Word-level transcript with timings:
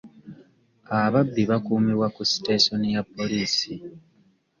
Ababbi 0.99 1.41
bakuumibwa 1.49 2.07
ku 2.15 2.21
sitesoni 2.31 2.87
ya 2.95 3.01
poliisi. 3.13 3.71